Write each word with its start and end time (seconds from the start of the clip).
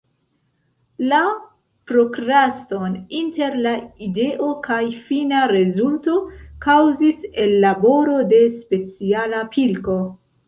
La 1.09 1.17
prokraston 1.89 2.95
inter 3.19 3.57
la 3.65 3.73
ideo 4.07 4.47
kaj 4.67 4.79
fina 5.09 5.43
rezulto 5.53 6.15
kaŭzis 6.67 7.29
ellaboro 7.45 8.17
de 8.35 8.41
speciala 8.57 9.45
pilko. 9.57 9.99